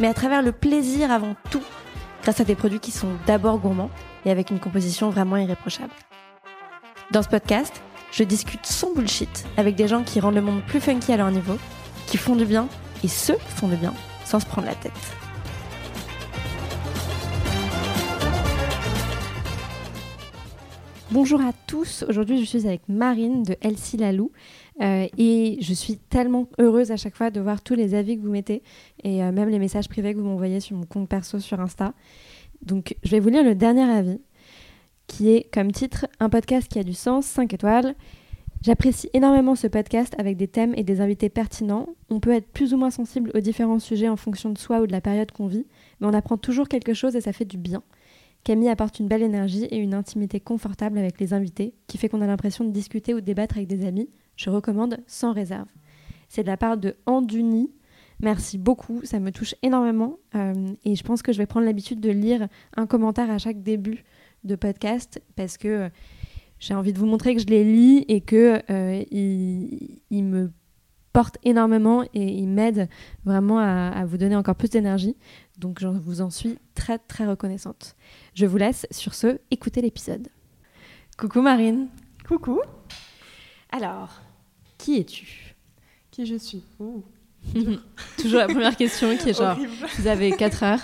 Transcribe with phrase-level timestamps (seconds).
[0.00, 1.62] mais à travers le plaisir avant tout,
[2.22, 3.90] grâce à des produits qui sont d'abord gourmands
[4.24, 5.92] et avec une composition vraiment irréprochable.
[7.10, 10.80] Dans ce podcast, je discute sans bullshit avec des gens qui rendent le monde plus
[10.80, 11.56] funky à leur niveau,
[12.06, 12.68] qui font du bien
[13.02, 13.94] et ceux qui font du bien
[14.24, 14.92] sans se prendre la tête.
[21.10, 24.32] Bonjour à tous, aujourd'hui je suis avec Marine de Elsie Lalou
[24.80, 28.22] euh, et je suis tellement heureuse à chaque fois de voir tous les avis que
[28.22, 28.62] vous mettez
[29.02, 31.94] et euh, même les messages privés que vous m'envoyez sur mon compte perso sur Insta.
[32.62, 34.20] Donc je vais vous lire le dernier avis
[35.06, 37.94] qui est comme titre Un podcast qui a du sens, 5 étoiles.
[38.62, 41.90] J'apprécie énormément ce podcast avec des thèmes et des invités pertinents.
[42.08, 44.86] On peut être plus ou moins sensible aux différents sujets en fonction de soi ou
[44.86, 45.66] de la période qu'on vit,
[46.00, 47.82] mais on apprend toujours quelque chose et ça fait du bien.
[48.44, 52.20] Camille apporte une belle énergie et une intimité confortable avec les invités, qui fait qu'on
[52.20, 54.10] a l'impression de discuter ou de débattre avec des amis.
[54.36, 55.68] Je recommande sans réserve.
[56.28, 57.70] C'est de la part de Anduni.
[58.20, 62.00] Merci beaucoup, ça me touche énormément euh, et je pense que je vais prendre l'habitude
[62.00, 64.04] de lire un commentaire à chaque début
[64.44, 65.88] de podcast parce que euh,
[66.60, 69.04] j'ai envie de vous montrer que je les lis et que euh,
[70.10, 70.50] me
[71.14, 72.90] porte énormément et il m'aide
[73.24, 75.16] vraiment à, à, vous donner encore plus d'énergie.
[75.58, 77.96] Donc je vous en suis très très reconnaissante.
[78.34, 80.28] Je vous laisse sur ce écouter l'épisode.
[81.16, 81.88] Coucou Marine.
[82.26, 82.60] Coucou.
[83.70, 84.20] Alors,
[84.76, 85.54] qui es-tu?
[86.10, 86.62] Qui je suis?
[88.18, 89.56] Toujours la première question qui est genre,
[89.98, 90.80] vous avez 4 heures.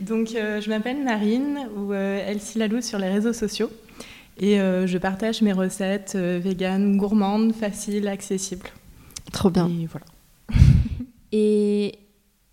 [0.00, 3.70] Donc, euh, je m'appelle Marine ou euh, Elsie Lalou sur les réseaux sociaux
[4.38, 8.68] et euh, je partage mes recettes véganes, gourmandes, faciles, accessibles.
[9.32, 9.68] Trop bien.
[9.68, 10.06] Et voilà.
[11.32, 11.98] et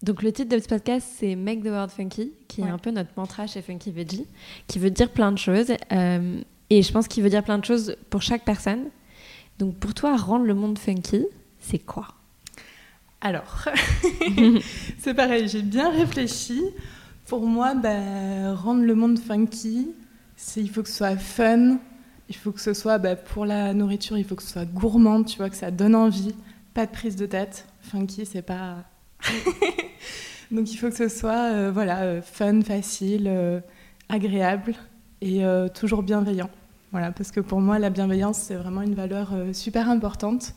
[0.02, 2.92] donc, le titre de ce podcast, c'est Make the World Funky, qui est un peu
[2.92, 4.26] notre mantra chez Funky Veggie,
[4.68, 5.72] qui veut dire plein de choses.
[5.72, 8.86] et je pense qu'il veut dire plein de choses pour chaque personne.
[9.60, 11.26] Donc, pour toi, rendre le monde funky,
[11.60, 12.08] c'est quoi?
[13.20, 13.66] Alors,
[14.98, 16.62] c'est pareil, j'ai bien réfléchi.
[17.28, 19.90] Pour moi, bah, rendre le monde funky,
[20.38, 21.78] c'est il faut que ce soit fun,
[22.30, 25.24] il faut que ce soit bah, pour la nourriture, il faut que ce soit gourmand,
[25.24, 26.34] tu vois, que ça donne envie,
[26.80, 27.66] pas de prise de tête.
[27.82, 28.86] Funky, c'est pas.
[30.52, 33.60] Donc il faut que ce soit euh, voilà, euh, fun, facile, euh,
[34.08, 34.76] agréable
[35.20, 35.42] et
[35.74, 36.50] toujours bienveillant.
[36.94, 40.54] Voilà, parce que pour moi, la bienveillance, c'est vraiment une valeur super importante.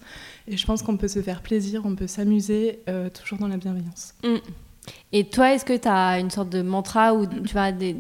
[0.47, 2.79] Et je pense qu'on peut se faire plaisir, on peut s'amuser
[3.13, 4.15] toujours dans la bienveillance.
[4.23, 4.37] Mm.
[5.11, 7.97] Et toi, est-ce que tu as une sorte de mantra ou tu as des,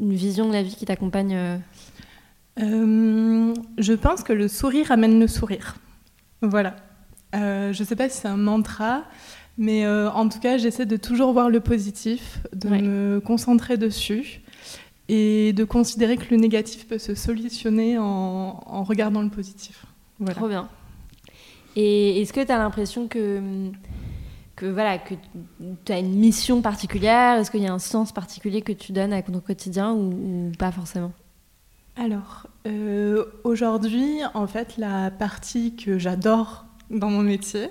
[0.00, 1.60] une vision de la vie qui t'accompagne
[2.56, 5.76] Je pense que le sourire amène le sourire.
[6.40, 6.74] Voilà.
[7.34, 9.04] Euh, je ne sais pas si c'est un mantra,
[9.56, 14.42] mais en tout cas, j'essaie de toujours voir le positif, de me concentrer dessus
[15.08, 19.84] et de considérer que le négatif peut se solutionner en, en regardant le positif.
[20.18, 20.34] Voilà.
[20.34, 20.68] Trop bien.
[21.76, 23.70] Et est-ce que tu as l'impression que
[24.56, 25.14] que voilà que
[25.84, 27.38] tu as une mission particulière?
[27.38, 30.72] Est-ce qu'il y a un sens particulier que tu donnes à ton quotidien ou, pas
[30.72, 31.12] forcément?
[31.96, 37.68] Alors euh, aujourd'hui, en fait, la partie que j'adore dans mon métier,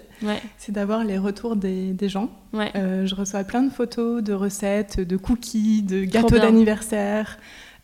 [0.57, 2.29] c'est d'avoir les retours des, gens.
[2.53, 7.38] Euh, je reçois plein de photos, de recettes, de cookies, de gâteaux d'anniversaire,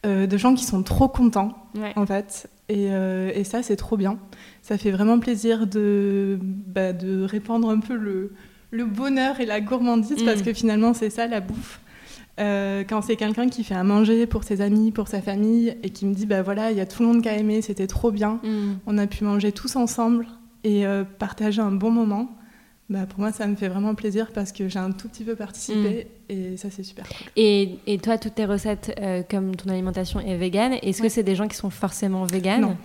[0.05, 2.49] euh, de gens qui sont trop contents, en fait.
[2.69, 4.17] Et, et ça, c'est trop bien.
[4.61, 8.33] Ça fait vraiment plaisir de, bah, de répandre un peu le,
[8.73, 10.43] le bonheur et la gourmandise, parce mm.
[10.43, 11.79] que finalement, c'est ça la bouffe.
[12.39, 15.91] Euh, quand c'est quelqu'un qui fait à manger pour ses amis, pour sa famille, et
[15.91, 17.85] qui me dit, bah voilà, il y a tout le monde qui a aimé, c'était
[17.85, 18.79] trop bien, mm.
[18.87, 20.25] on a pu manger tous ensemble
[20.63, 22.37] et euh, partager un bon moment,
[22.89, 25.35] bah pour moi, ça me fait vraiment plaisir parce que j'ai un tout petit peu
[25.35, 26.33] participé mm.
[26.33, 27.27] et ça, c'est super cool.
[27.35, 31.23] Et, et, toi, toutes tes recettes, euh, comme ton alimentation est végane, est-ce que c'est
[31.23, 32.75] des gens qui sont forcément véganes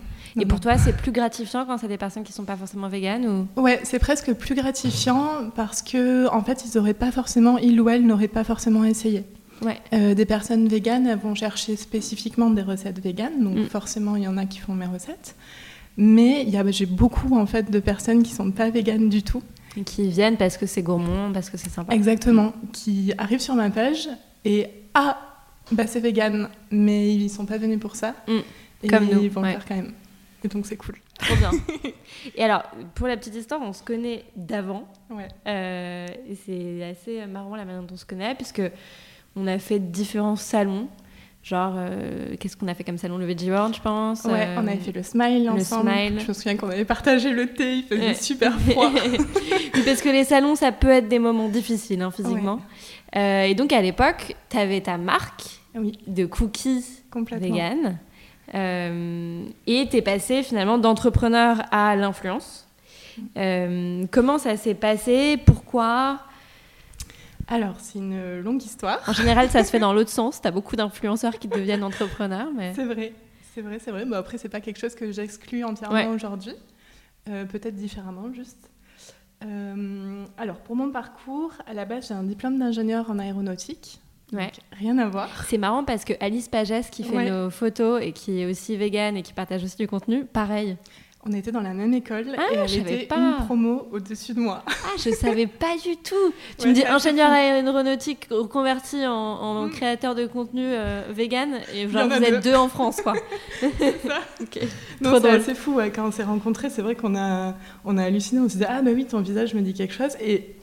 [0.41, 3.26] et pour toi, c'est plus gratifiant quand c'est des personnes qui sont pas forcément véganes
[3.26, 3.61] ou?
[3.61, 7.88] Ouais, c'est presque plus gratifiant parce que en fait, ils auraient pas forcément, ils ou
[7.88, 9.25] elles n'auraient pas forcément essayé.
[9.62, 9.81] Ouais.
[9.93, 13.67] Euh, des personnes véganes vont chercher spécifiquement des recettes véganes, donc mm.
[13.67, 15.35] forcément, il y en a qui font mes recettes.
[15.99, 19.43] Mais j'ai beaucoup en fait de personnes qui sont pas véganes du tout.
[19.77, 21.93] Et qui viennent parce que c'est gourmand, parce que c'est sympa.
[21.93, 22.55] Exactement.
[22.73, 24.09] Qui arrivent sur ma page
[24.45, 25.19] et ah,
[25.73, 28.15] bah c'est vegan, mais ils sont pas venus pour ça.
[28.27, 28.39] Mm.
[28.85, 29.23] Et Comme nous.
[29.23, 29.93] Ils vont le faire quand même.
[30.45, 30.95] Et donc c'est cool.
[31.19, 31.50] Trop bien.
[32.37, 32.62] et alors,
[32.95, 34.87] pour la petite histoire, on se connaît d'avant.
[35.11, 35.29] Ouais.
[35.49, 38.62] Euh, et c'est assez marrant la manière dont on se connaît, puisque
[39.35, 40.89] on a fait différents salons.
[41.49, 44.25] Genre, euh, qu'est-ce qu'on a fait comme salon Le Veggie World, je pense.
[44.25, 45.91] Ouais, on avait fait le Smile ensemble.
[45.91, 46.21] Smile.
[46.21, 48.91] Je me souviens qu'on avait partagé le thé, il faisait super froid.
[49.85, 52.61] parce que les salons, ça peut être des moments difficiles, hein, physiquement.
[53.15, 55.45] et donc, à l'époque, tu avais ta marque
[56.06, 56.85] de cookies
[57.33, 57.99] vegan.
[58.55, 62.67] Euh, et tu es passé finalement d'entrepreneur à l'influence.
[63.37, 65.37] Euh, comment ça s'est passé?
[65.45, 66.21] Pourquoi?
[67.49, 69.00] Alors, c'est une longue histoire.
[69.09, 70.41] En général, ça se fait dans l'autre sens.
[70.41, 72.49] Tu as beaucoup d'influenceurs qui deviennent entrepreneurs.
[72.55, 72.75] Mais...
[72.75, 73.15] C'est vrai,
[73.55, 74.05] c'est vrai, c'est vrai.
[74.05, 76.55] Bon, après, c'est pas quelque chose que j'exclus entièrement aujourd'hui.
[77.29, 78.71] Euh, peut-être différemment, juste.
[79.41, 84.00] alors, pour mon parcours, à la base, j'ai un diplôme d'ingénieur en aéronautique.
[84.33, 84.53] Ouais.
[84.73, 85.45] rien à voir.
[85.47, 89.17] C'est marrant parce que Alice Pagès, qui fait nos photos et qui est aussi végane
[89.17, 90.77] et qui partage aussi du contenu, pareil.
[91.28, 93.16] On était dans la même école ah, et elle était pas.
[93.16, 94.62] une promo au-dessus de moi.
[94.66, 96.14] Ah, je savais pas du tout.
[96.58, 99.70] Tu me dis ingénieur aéronautique converti en, mm.
[99.70, 103.14] créateur de contenu euh, vegan et genre vous êtes deux en France quoi.
[103.60, 104.20] c'est ça.
[105.00, 106.70] Non, c'est assez fou quand on s'est rencontrés.
[106.70, 107.54] C'est vrai qu'on a
[107.84, 108.40] on a halluciné.
[108.40, 110.54] On s'est dit ah bah oui ton visage me dit quelque chose et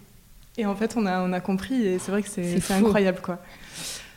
[0.58, 3.20] et en fait, on a, on a compris et c'est vrai que c'est incroyable.
[3.22, 3.40] quoi.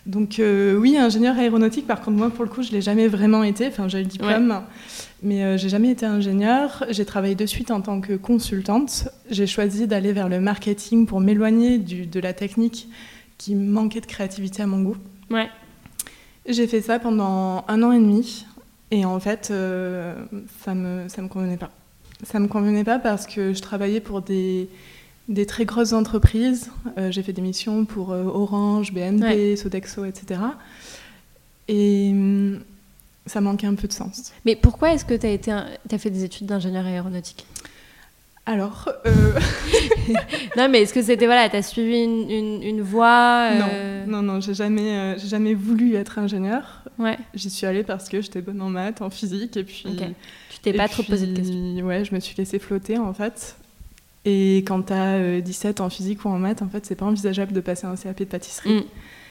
[0.08, 3.08] Donc euh, oui, ingénieur aéronautique, par contre, moi, pour le coup, je ne l'ai jamais
[3.08, 3.66] vraiment été.
[3.66, 4.62] Enfin, j'ai le diplôme,
[5.22, 6.82] mais euh, j'ai jamais été ingénieur.
[6.88, 9.08] J'ai travaillé de suite en tant que consultante.
[9.30, 12.88] J'ai choisi d'aller vers le marketing pour m'éloigner de la technique
[13.36, 14.96] qui manquait de créativité à mon goût.
[15.30, 15.50] Ouais.
[16.48, 18.46] J'ai fait ça pendant un an et demi.
[18.90, 20.14] Et en fait, euh,
[20.64, 21.70] ça ne me, ça me convenait pas.
[22.22, 24.70] Ça ne me convenait pas parce que je travaillais pour des
[25.28, 26.70] des très grosses entreprises.
[26.96, 30.40] Euh, j'ai fait des missions pour euh, Orange, BNP, Sodexo, etc.
[31.68, 32.60] Et hum,
[33.26, 34.32] ça manquait un peu de sens.
[34.44, 37.46] Mais pourquoi est-ce que tu as, fait des études d'ingénieur aéronautique?
[38.46, 38.88] Alors.
[39.04, 39.38] Euh,
[40.56, 41.26] non, mais est-ce que c'était.
[41.26, 45.96] Voilà, tu as suivi une, une, voie Non, non, non, j'ai jamais, j'ai jamais voulu
[45.96, 46.82] être ingénieur.
[46.98, 47.18] Ouais.
[47.34, 49.84] J'y suis allée parce que j'étais bonne en maths, en physique, et puis.
[50.50, 53.56] Tu t'es pas trop posé de questions Ouais, je me suis laissée flotter, en fait.
[54.24, 57.52] Et quand tu as 17 en physique ou en maths, en fait, c'est pas envisageable
[57.52, 58.80] de passer un CAP de pâtisserie.
[58.80, 58.84] Mm.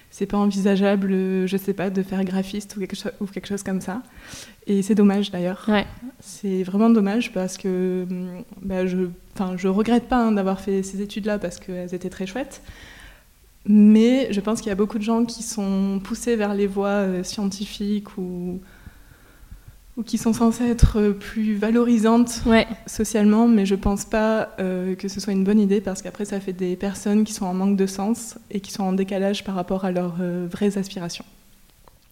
[0.09, 3.63] C'est pas envisageable, euh, je sais pas, de faire graphiste ou quelque, ou quelque chose
[3.63, 4.01] comme ça.
[4.65, 5.65] Et c'est dommage d'ailleurs.
[5.67, 5.85] Ouais.
[6.21, 9.09] C'est vraiment dommage parce que mm, bah, je,
[9.57, 12.61] je regrette pas hein, d'avoir fait ces études-là parce qu'elles étaient très chouettes.
[13.65, 16.87] Mais je pense qu'il y a beaucoup de gens qui sont poussés vers les voies
[16.87, 18.61] euh, scientifiques ou,
[19.97, 22.43] ou qui sont censées être plus valorisantes
[22.85, 26.39] socialement, mais je pense pas euh, que ce soit une bonne idée parce qu'après ça
[26.39, 29.55] fait des personnes qui sont en manque de sens et qui sont en décalage par
[29.55, 31.25] rapport à leurs euh, vraies aspirations.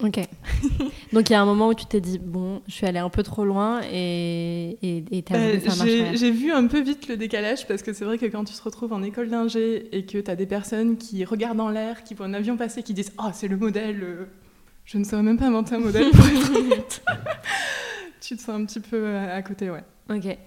[0.03, 0.19] Ok.
[1.13, 3.09] Donc il y a un moment où tu t'es dit bon, je suis allée un
[3.09, 5.59] peu trop loin et et t'as euh,
[6.15, 8.63] J'ai vu un peu vite le décalage parce que c'est vrai que quand tu te
[8.63, 12.15] retrouves en école d'ingé et que tu as des personnes qui regardent en l'air, qui
[12.15, 14.27] voient un avion passer, qui disent oh c'est le modèle
[14.85, 17.01] je ne saurais même pas inventer un modèle pour être
[18.27, 19.83] tu te sens un petit peu à côté, ouais.
[20.09, 20.37] Ok.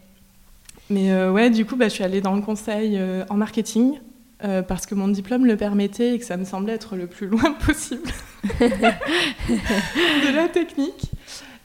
[0.90, 3.98] Mais euh, ouais, du coup, bah, je suis allée dans le conseil euh, en marketing
[4.44, 7.26] euh, parce que mon diplôme le permettait et que ça me semblait être le plus
[7.30, 8.08] loin possible
[8.60, 11.10] de la technique.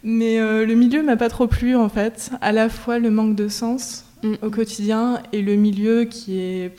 [0.05, 2.31] Mais le milieu m'a pas trop plu en fait.
[2.41, 4.33] À la fois le manque de sens mm.
[4.41, 6.75] au quotidien et le milieu qui est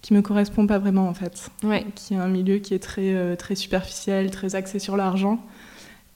[0.00, 1.50] qui me correspond pas vraiment en fait.
[1.62, 1.84] Ouais.
[1.94, 5.44] Qui est un milieu qui est très très superficiel, très axé sur l'argent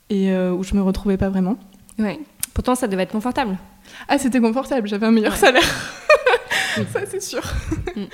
[0.08, 1.58] et où je me retrouvais pas vraiment.
[1.98, 2.20] Ouais.
[2.52, 3.58] Pourtant, ça devait être confortable.
[4.08, 5.62] Ah, c'était confortable, j'avais un meilleur salaire.
[6.92, 7.42] ça, c'est sûr.
[7.96, 8.04] Mm.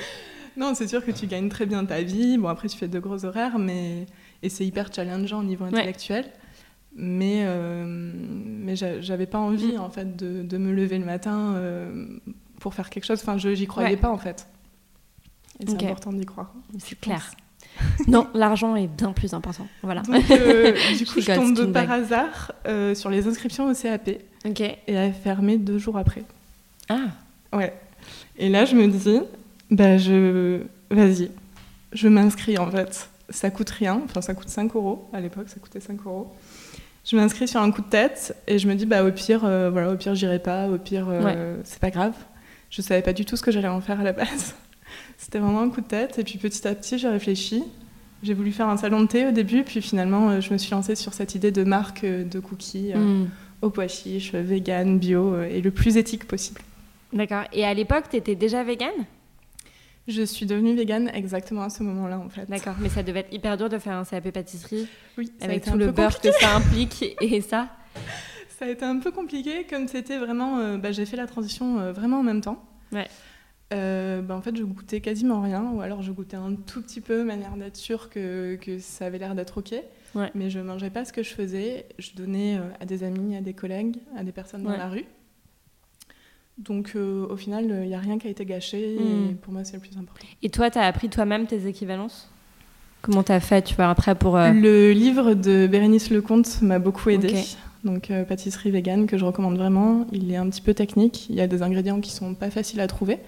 [0.56, 2.38] non, c'est sûr que tu gagnes très bien ta vie.
[2.38, 4.06] Bon, après, tu fais de gros horaires, mais.
[4.42, 6.26] Et c'est hyper challengeant au niveau intellectuel.
[6.96, 9.80] Mais, euh, mais j'avais pas envie, mm.
[9.80, 12.06] en fait, de, de, me lever le matin euh,
[12.58, 13.20] pour faire quelque chose.
[13.20, 14.48] Enfin, je j'y croyais pas, en fait.
[15.60, 16.52] Et c'est important d'y croire.
[16.78, 17.30] C'est clair
[18.08, 19.66] non, l'argent est bien plus important.
[19.82, 20.02] Voilà.
[20.08, 24.10] Euh, du coup, je, tombe par hasard euh, sur les inscriptions au CAP.
[24.44, 24.60] Ok.
[24.60, 26.22] Et elle fermé deux jours après.
[26.88, 27.08] Ah.
[27.52, 27.74] Ouais.
[28.38, 29.20] Et là, je me dis,
[29.70, 31.30] bah, je, vas-y,
[31.92, 33.08] je m'inscris en fait.
[33.28, 34.00] Ça coûte rien.
[34.04, 35.08] Enfin, ça coûte 5 euros.
[35.12, 36.34] À l'époque, ça coûtait 5 euros.
[37.04, 39.70] Je m'inscris sur un coup de tête et je me dis, bah, au pire, euh,
[39.70, 40.68] voilà, au pire, j'irai pas.
[40.68, 41.06] Au pire,
[41.64, 42.14] c'est pas grave.
[42.70, 44.54] Je savais pas du tout ce que j'allais en faire à la base.
[45.20, 46.18] C'était vraiment un coup de tête.
[46.18, 47.62] Et puis petit à petit, j'ai réfléchi.
[48.22, 50.70] J'ai voulu faire un salon de thé au début, puis finalement, euh, je me suis
[50.70, 53.28] lancée sur cette idée de marque euh, de cookies mm.
[53.62, 56.62] au pois chiche, vegan, bio et le plus éthique possible.
[57.12, 57.44] D'accord.
[57.52, 58.92] Et à l'époque, tu étais déjà vegan
[60.08, 62.48] je suis devenue végane exactement à ce moment-là, en fait.
[62.48, 64.88] D'accord, mais ça devait être hyper dur de faire un CAP pâtisserie.
[65.16, 67.68] Oui, avec tout le beurre que ça implique et ça?
[68.58, 70.78] Ça a été un peu compliqué, comme c'était vraiment.
[70.78, 72.60] bah, j'ai fait la transition vraiment en même temps.
[72.90, 73.06] Ouais.
[73.72, 77.00] Euh, bah, En fait, je goûtais quasiment rien, ou alors je goûtais un tout petit
[77.00, 79.74] peu, manière d'être sûre que, que, ça avait l'air d'être OK.
[80.34, 81.86] Mais je mangeais pas ce que je faisais.
[81.98, 85.04] Je donnais euh, à des amis, à des collègues, à des personnes dans la rue.
[86.58, 89.36] Donc euh, au final, il n'y a rien qui a été gâché et hmm.
[89.36, 90.26] pour moi, c'est le plus important.
[90.42, 92.28] Et toi, tu as appris toi-même tes équivalences?
[93.02, 94.36] Comment tu as fait, tu vois, après pour...
[94.36, 97.44] Le livre de Bérénice Lecomte m'a beaucoup aidé
[97.84, 100.06] donc euh, pâtisserie vegan que je recommande vraiment.
[100.12, 102.80] Il est un petit peu technique, il y a des ingrédients qui sont pas faciles
[102.80, 103.18] à trouver,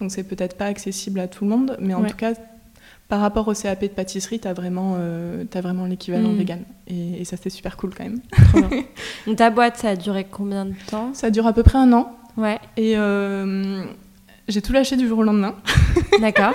[0.00, 2.32] donc c'est peut-être pas accessible à tout le monde, mais en tout cas,
[3.08, 6.36] par rapport au CAP de pâtisserie, tu as vraiment, euh, vraiment l'équivalent mm.
[6.36, 6.62] vegan.
[6.86, 9.36] Et, ça, c'est super cool quand même.
[9.36, 11.12] ta boîte, ça a duré combien de temps?
[11.14, 12.16] Ça dure à peu près un an.
[12.36, 12.58] Ouais.
[12.76, 13.84] Et euh,
[14.48, 15.54] j'ai tout lâché du jour au lendemain.
[16.20, 16.54] D'accord.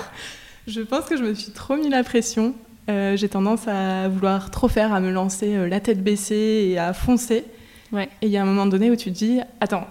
[0.68, 2.54] je pense que je me suis trop mis la pression.
[2.90, 6.80] Euh, j'ai tendance à vouloir trop faire, à me lancer euh, la tête baissée et
[6.80, 7.46] à foncer.
[7.96, 9.88] Et il y a un moment donné où tu te dis, attends,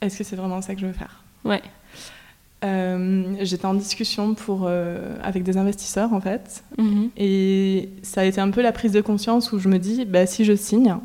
[0.00, 1.22] est-ce que c'est vraiment ça que je veux faire?
[1.44, 1.62] Ouais.
[2.64, 4.68] Euh, j'étais en discussion pour,
[5.22, 7.10] avec des investisseurs en fait, mhm.
[7.16, 10.26] et ça a été un peu la prise de conscience où je me dis, bah,
[10.26, 10.96] si je signe,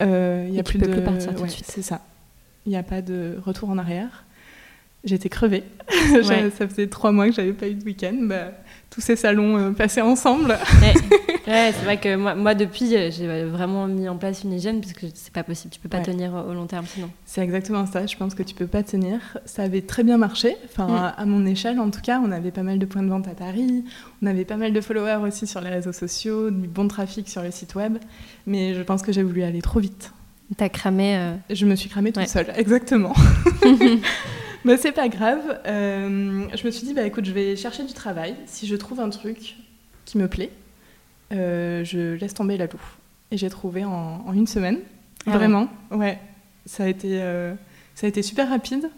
[0.00, 0.86] il y a plus de.
[0.86, 1.66] Plus partir tout de suite.
[1.66, 2.02] C'est ça.
[2.66, 4.24] Il n'y a pas de retour en arrière.
[5.04, 5.64] J'étais crevée.
[6.56, 8.16] ça faisait trois mois que j'avais pas eu de week-end.
[8.22, 8.52] Bah,
[8.94, 10.56] tous ces salons euh, passés ensemble.
[11.46, 14.80] Ouais, c'est vrai que moi, moi depuis, euh, j'ai vraiment mis en place une hygiène
[14.80, 17.10] parce que c'est pas possible, tu peux pas tenir au long terme sinon.
[17.26, 19.18] C'est exactement ça, je pense que tu peux pas tenir.
[19.44, 21.12] Ça avait très bien marché, enfin mm.
[21.18, 23.34] à mon échelle en tout cas, on avait pas mal de points de vente à
[23.34, 23.84] Paris,
[24.22, 27.42] on avait pas mal de followers aussi sur les réseaux sociaux, du bon trafic sur
[27.42, 27.98] le site web,
[28.46, 30.14] mais je pense que j'ai voulu aller trop vite.
[30.56, 33.12] T'as cramé euh, Je me suis cramée toute seule, exactement.
[34.64, 35.60] Mais c'est pas grave.
[35.66, 38.34] Euh, je me suis dit, bah écoute, je vais chercher du travail.
[38.46, 39.56] Si je trouve un truc
[40.06, 40.50] qui me plaît,
[41.32, 42.80] euh, je laisse tomber la loue.
[43.30, 44.78] Et j'ai trouvé en, une semaine.
[45.26, 45.68] Ah vraiment.
[45.90, 46.18] Ouais.
[46.66, 47.54] Ça, a été, euh,
[47.94, 48.90] ça a été super rapide.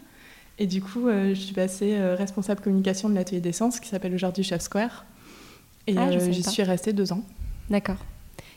[0.59, 4.61] Et du coup, je suis passée responsable communication de l'atelier d'essence qui s'appelle aujourd'hui Chef
[4.61, 5.05] Square.
[5.85, 7.21] Et ah, j'y suis restée deux ans.
[7.69, 7.97] D'accord.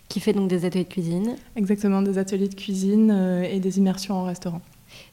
[0.09, 4.15] Qui fait donc des ateliers de cuisine Exactement, des ateliers de cuisine et des immersions
[4.15, 4.63] en restaurant.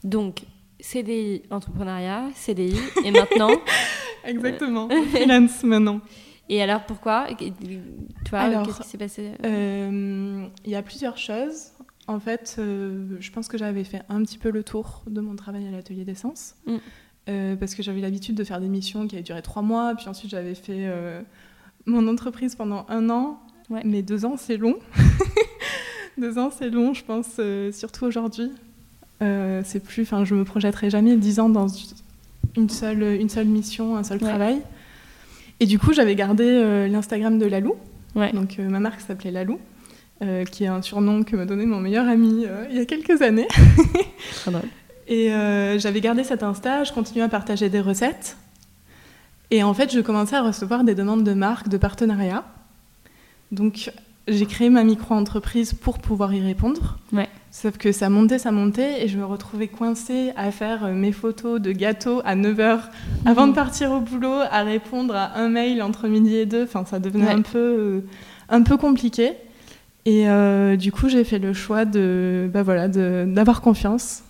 [0.06, 0.44] Donc,
[0.80, 3.52] CDI, entrepreneuriat, CDI, et maintenant
[4.28, 6.02] Exactement, euh, freelance maintenant.
[6.50, 7.28] Et alors pourquoi?
[8.26, 9.32] Toi, qu'est-ce qui s'est passé?
[9.46, 11.72] Euh, Il y a plusieurs choses.
[12.08, 15.36] En fait, euh, je pense que j'avais fait un petit peu le tour de mon
[15.36, 16.56] travail à l'atelier d'essence.
[16.66, 17.58] Mm.
[17.60, 20.32] parce que j'avais l'habitude de faire des missions qui avaient duré trois mois, puis ensuite
[20.32, 20.90] j'avais fait
[21.86, 23.42] mon entreprise pendant un an.
[23.84, 24.78] Mais deux ans, c'est long.
[26.18, 27.42] deux ans, c'est long, je pense,
[27.78, 28.52] surtout aujourd'hui.
[29.22, 31.68] Euh, c'est plus, enfin, je me projetterai jamais dix ans dans
[32.56, 34.62] une seule, une seule mission, un seul travail.
[35.60, 37.76] Et du coup, j'avais gardé euh, l'Instagram de Lalou.
[38.34, 39.60] Donc, euh, ma marque s'appelait Lalou,
[40.52, 43.48] qui est un surnom que m'a donné mon meilleur ami il y a quelques années.
[45.08, 45.30] Et
[45.78, 48.38] j'avais gardé cet Insta, je continuais à partager des recettes.
[49.50, 52.44] Et en fait, je commençais à recevoir des demandes de marques, de partenariats.
[53.52, 53.92] Donc,
[54.28, 56.98] j'ai créé ma micro-entreprise pour pouvoir y répondre.
[57.14, 57.27] Ouais.
[57.52, 61.12] Sauf que ça montait, ça montait, et je me retrouvais coincée à faire euh, mes
[61.12, 62.80] photos de gâteaux à 9h
[63.26, 66.64] avant de partir au boulot, à répondre à un mail entre midi et deux.
[66.64, 68.06] Enfin, ça devenait un, peu, euh,
[68.50, 69.34] un peu compliqué.
[70.06, 74.24] Et euh, du coup, j'ai fait le choix de, bah voilà, d'avoir confiance.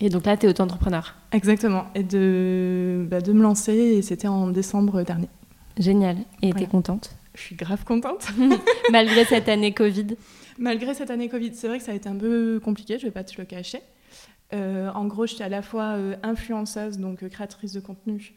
[0.00, 1.86] Et donc là, tu es auto-entrepreneur Exactement.
[1.94, 5.28] Et de, bah, de me lancer, et c'était en décembre dernier.
[5.76, 6.18] Génial.
[6.42, 7.10] Et tu es contente?
[7.34, 8.28] Je suis grave contente.
[8.92, 10.16] Malgré cette année Covid
[10.58, 13.08] Malgré cette année Covid, c'est vrai que ça a été un peu compliqué, je ne
[13.08, 13.80] vais pas te le cacher.
[14.52, 18.34] Euh, en gros, je suis à la fois euh, influenceuse, donc euh, créatrice de contenu,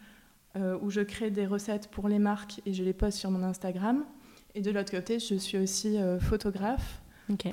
[0.81, 4.03] où je crée des recettes pour les marques et je les poste sur mon Instagram.
[4.53, 6.99] Et de l'autre côté, je suis aussi photographe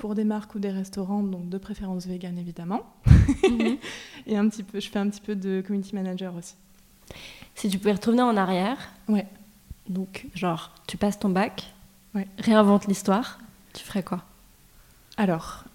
[0.01, 2.93] pour des marques ou des restaurants, donc de préférence vegan évidemment.
[3.43, 3.77] Mhm.
[4.27, 6.55] et un petit peu, je fais un petit peu de community manager aussi.
[7.55, 9.25] Si tu pouvais retourner en arrière, ouais.
[9.87, 11.73] donc genre tu passes ton bac,
[12.15, 12.27] ouais.
[12.37, 13.39] réinvente l'histoire,
[13.73, 14.25] tu ferais quoi?
[15.19, 15.65] Alors,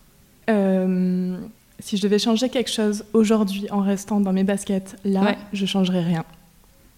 [0.48, 1.36] euh,
[1.78, 6.02] si je devais changer quelque chose aujourd'hui en restant dans mes baskets, là, je changerais
[6.02, 6.24] rien.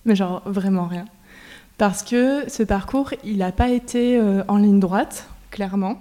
[0.05, 1.07] Mais genre vraiment rien.
[1.77, 5.99] Parce que ce parcours, il n'a pas été euh, en ligne droite, clairement.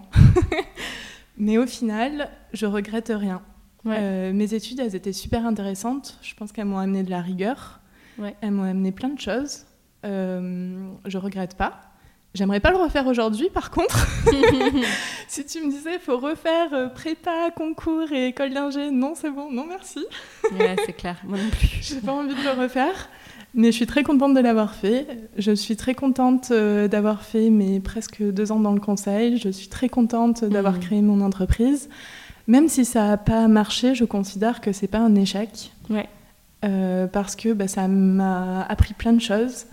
[1.40, 3.42] Mais au final, je regrette rien.
[3.88, 6.20] Euh, mes études, elles étaient super intéressantes.
[6.22, 7.80] Je pense qu'elles m'ont amené de la rigueur.
[8.42, 9.66] Elles m'ont amené plein de choses.
[10.04, 11.82] je regrette pas.
[12.36, 14.08] J'aimerais pas le refaire aujourd'hui, par contre.
[15.30, 19.50] si tu me disais, faut refaire euh, prépa, concours et école d'ingé, non, c'est bon,
[19.50, 20.06] non, merci.
[20.52, 21.80] ouais, c'est clair, moi non plus.
[21.82, 23.10] J'ai pas envie de le refaire,
[23.54, 25.08] mais je suis très contente de l'avoir fait.
[25.38, 29.38] Je suis très contente euh, d'avoir fait mes presque deux ans dans le conseil.
[29.38, 30.80] Je suis très contente d'avoir mmh.
[30.80, 31.90] créé mon entreprise.
[32.48, 35.72] Même si ça n'a pas marché, je considère que c'est pas un échec.
[35.90, 36.10] Ouais.
[37.14, 39.68] parce que bah, ça m'a appris plein de choses.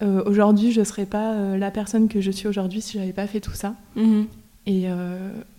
[0.00, 3.26] Aujourd'hui, je ne serais pas la personne que je suis aujourd'hui si je n'avais pas
[3.26, 3.74] fait tout ça.
[3.94, 4.26] Mhm.
[4.66, 4.86] Et,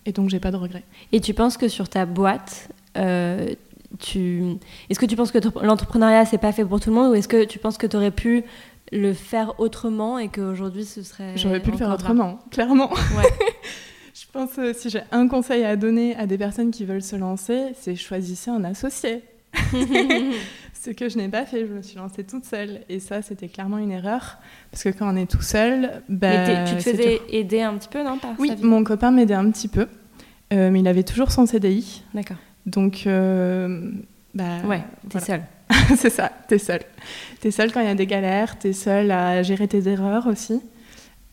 [0.05, 0.83] et, donc, j'ai pas de regrets.
[1.11, 2.69] Et tu penses que sur ta boîte,
[3.99, 4.43] tu...
[4.89, 7.27] est-ce que tu penses que l'entrepreneuriat, c'est pas fait pour tout le monde ou est-ce
[7.27, 8.43] que tu penses que tu aurais pu
[8.91, 11.33] le faire autrement et qu'aujourd'hui ce serait.
[11.35, 12.91] J'aurais pu le faire autrement, clairement.
[12.91, 13.23] Ouais.
[14.13, 17.15] je pense que si j'ai un conseil à donner à des personnes qui veulent se
[17.15, 19.21] lancer, c'est choisissez un associé.
[20.87, 23.49] Ce que je n'ai pas fait, je me suis lancée toute seule et ça c'était
[23.49, 24.37] clairement une erreur
[24.71, 28.01] parce que quand on est tout seul, bah, tu te faisais aider un petit peu,
[28.05, 29.89] non Oui, mon copain m'aidait un petit peu,
[30.53, 32.03] euh, mais il avait toujours son CDI.
[32.13, 32.37] D'accord.
[32.65, 33.91] Donc, euh,
[34.33, 35.41] bah, ouais, t'es seule.
[35.97, 36.83] c'est ça, t'es seule.
[37.41, 40.61] T'es seule quand il y a des galères, t'es seule à gérer tes erreurs aussi.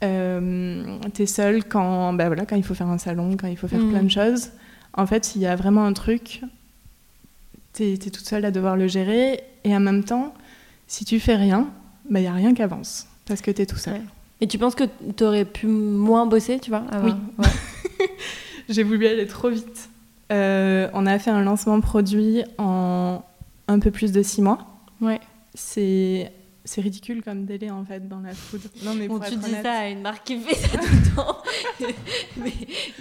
[0.03, 3.69] Euh, t'es seule quand, bah voilà, quand il faut faire un salon, quand il faut
[3.69, 3.91] faire mm.
[3.91, 4.51] plein de choses.
[4.95, 6.41] En fait, s'il y a vraiment un truc,
[7.75, 9.43] t'es es toute seule à devoir le gérer.
[9.65, 10.33] Et en même temps,
[10.87, 11.69] si tu fais rien,
[12.09, 14.01] il bah, n'y a rien qui avance parce que t'es tout seul.
[14.41, 14.85] Et tu penses que
[15.17, 17.13] t'aurais pu moins bosser, tu vois Oui.
[18.69, 19.89] J'ai voulu aller trop vite.
[20.33, 23.23] Euh, on a fait un lancement produit en
[23.69, 24.59] un peu plus de six mois.
[25.01, 25.21] Ouais.
[25.55, 26.33] C'est
[26.65, 28.63] c'est ridicule comme délai en fait dans la food.
[28.85, 31.39] Non mais bon, tu dis ça à une marque qui fait ça tout le temps.
[32.39, 32.53] mais,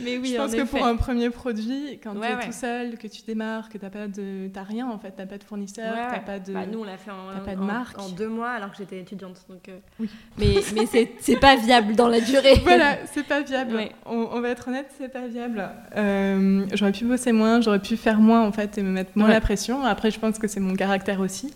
[0.01, 3.08] mais, oui, je pense que pour un premier produit, quand tu es tout seul, que
[3.08, 6.20] tu démarres, que t'as pas de, t'as rien en fait, t'as pas de fournisseur, t'as
[6.20, 7.98] pas de, bah, nous on l'a fait en, pas de marque.
[8.00, 9.46] en deux mois alors que j'étais étudiante.
[9.50, 10.10] Donc, euh, oui.
[10.38, 10.86] Mais mais
[11.20, 12.55] c'est pas viable dans la durée.
[12.63, 13.79] voilà, c'est pas viable.
[14.05, 15.70] On, va être honnête, c'est pas viable.
[15.96, 19.29] Euh, j'aurais pu bosser moins, j'aurais pu faire moins en fait et me mettre moins
[19.29, 19.86] la pression.
[19.86, 21.53] Après, je pense que c'est mon caractère aussi.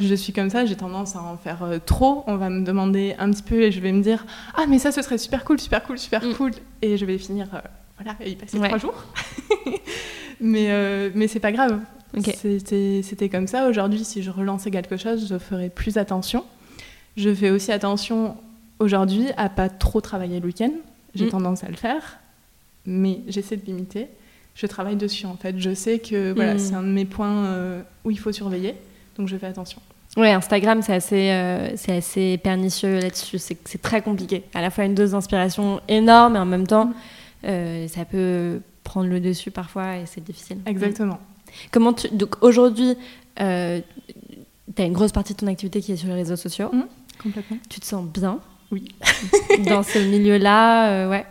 [0.00, 3.14] Je suis comme ça, j'ai tendance à en faire euh, trop, on va me demander
[3.18, 5.60] un petit peu et je vais me dire ah mais ça ce serait super cool,
[5.60, 6.34] super cool, super mm.
[6.34, 6.52] cool
[6.82, 7.58] et je vais finir euh,
[7.98, 9.04] voilà y passer trois jours.
[10.40, 11.80] mais euh, mais c'est pas grave.
[12.34, 13.68] C'était comme ça.
[13.68, 16.44] Aujourd'hui, si je relançais quelque chose, je ferais plus attention.
[17.16, 18.36] Je fais aussi attention
[18.80, 20.72] aujourd'hui à pas trop travailler le week-end.
[21.14, 21.30] J'ai mm.
[21.30, 22.18] tendance à le faire,
[22.86, 24.08] mais j'essaie de limiter.
[24.54, 25.58] Je travaille dessus en fait.
[25.58, 26.58] Je sais que voilà, mm.
[26.58, 28.74] c'est un de mes points où il faut surveiller,
[29.16, 29.80] donc je fais attention.
[30.16, 33.38] Ouais, Instagram, c'est assez, euh, c'est assez pernicieux là-dessus.
[33.38, 34.44] C'est très compliqué.
[34.54, 36.92] À la fois une dose d'inspiration énorme et en même temps,
[37.44, 40.58] euh, ça peut prendre le dessus parfois et c'est difficile.
[40.66, 41.20] Exactement.
[41.70, 42.08] Comment tu...
[42.08, 42.96] Donc aujourd'hui,
[43.40, 43.80] euh,
[44.74, 46.70] tu as une grosse partie de ton activité qui est sur les réseaux sociaux.
[46.72, 46.82] Mmh,
[47.22, 47.58] complètement.
[47.68, 48.40] Tu te sens bien
[48.72, 48.88] Oui.
[49.68, 51.24] Dans ce milieu-là, ouais.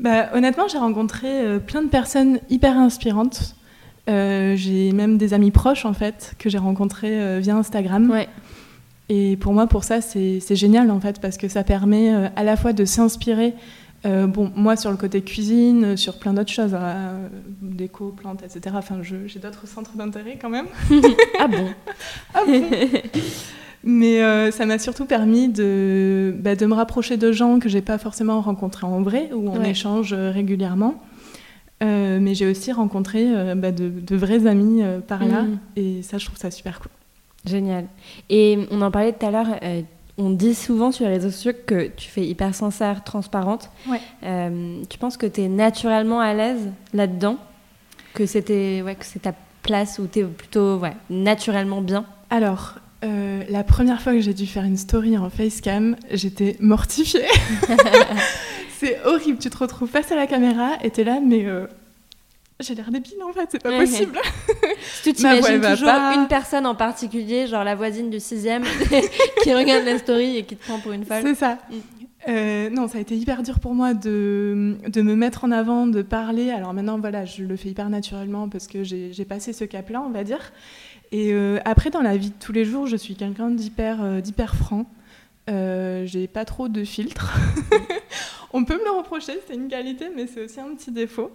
[0.00, 3.54] Bah, honnêtement, j'ai rencontré plein de personnes hyper inspirantes.
[4.08, 8.12] Euh, j'ai même des amis proches en fait que j'ai rencontrés euh, via Instagram.
[9.10, 12.44] Et pour moi, pour ça, c'est génial en fait parce que ça permet euh, à
[12.44, 13.54] la fois de s'inspirer.
[14.04, 16.76] bon, moi sur le côté cuisine, sur plein d'autres choses,
[17.60, 18.76] déco, plantes, etc.
[18.78, 20.66] Enfin, j'ai d'autres centres d'intérêt quand même.
[21.38, 21.68] ah bon
[22.34, 22.62] Ah bon
[23.84, 27.98] Mais ça m'a surtout permis de, bah, de me rapprocher de gens que j'ai pas
[27.98, 31.02] forcément rencontrés en vrai, où on échange régulièrement.
[31.82, 35.58] Euh, mais j'ai aussi rencontré euh, bah, de, vrais amis euh, par là, mm.
[35.76, 36.90] et ça, je trouve ça super cool.
[37.44, 37.86] Génial.
[38.30, 39.46] Et on en parlait tout à l'heure,
[40.18, 43.70] on dit souvent sur les réseaux sociaux que tu fais hyper sincère, transparente.
[43.88, 44.00] Ouais.
[44.90, 47.38] tu penses que tu es naturellement à l'aise là-dedans?
[48.12, 52.04] Que c'était ouais, que c'est ta place où tu es plutôt ouais, naturellement bien?
[52.28, 57.24] Alors, la première fois que j'ai dû faire une story en facecam, j'étais mortifiée.
[58.78, 59.38] c'est horrible.
[59.38, 61.66] Tu te retrouves face à la caméra et t'es là, mais euh,
[62.60, 64.18] j'ai l'air débile en fait, c'est pas possible.
[65.02, 68.64] tu t'imagines toujours une personne en particulier, genre la voisine du sixième,
[69.42, 71.22] qui regarde la story et qui te prend pour une folle?
[71.22, 71.58] C'est ça.
[71.70, 71.74] Mm.
[72.28, 75.86] Euh, non, ça a été hyper dur pour moi de, de, me mettre en avant,
[75.86, 76.50] de parler.
[76.50, 80.10] Alors maintenant, voilà, je le fais hyper naturellement parce que j'ai passé ce cap-là, on
[80.10, 80.52] va dire.
[81.10, 84.84] Et euh, après, dans la vie de tous les jours, je suis quelqu'un d'hyper franc.
[85.48, 87.32] Euh, j'ai pas trop de filtres.
[88.52, 91.30] On peut me le reprocher, c'est une qualité, mais c'est aussi un petit défaut.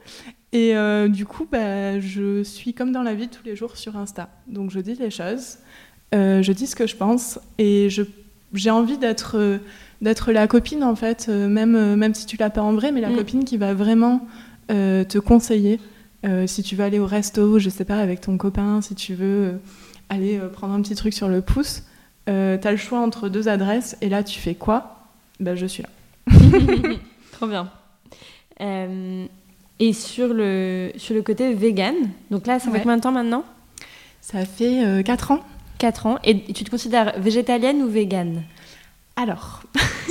[0.52, 3.98] Et euh, du coup, bah, je suis comme dans la vie tous les jours sur
[3.98, 4.30] Insta.
[4.48, 5.58] Donc je dis les choses,
[6.16, 7.90] euh, je dis ce que je pense, et
[8.54, 9.60] j'ai envie d'être
[10.02, 13.10] d'être la copine en fait, même même si tu l'as pas en vrai, mais la
[13.10, 13.16] mm.
[13.16, 14.28] copine qui va vraiment
[14.68, 15.80] te conseiller.
[16.48, 19.60] si tu veux aller au resto, je sais pas, avec ton copain, si tu veux
[20.10, 21.84] aller prendre un petit truc sur le pouce,
[22.30, 25.08] euh, tu as le choix entre deux adresses et là tu fais quoi?
[25.40, 25.90] Ben, Je suis là.
[27.32, 27.70] Trop bien.
[28.62, 29.26] Euh,
[29.80, 31.96] et sur le, sur le côté vegan,
[32.32, 33.44] donc là ça fait combien de temps maintenant?
[34.22, 35.40] Ça fait 4 euh, ans.
[35.80, 36.20] 4 ans.
[36.24, 38.44] Et tu te considères végétalienne ou végane?
[39.16, 39.64] Alors.